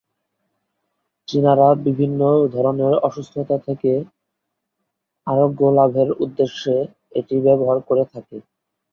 [1.27, 2.21] চীনারা বিভিন্ন
[2.53, 3.91] ধরনের অসুস্থতা থেকে
[5.27, 6.75] আরোগ্য লাভের উদ্দেশ্যে
[7.15, 8.37] এটি ব্যবহার করে থাকে।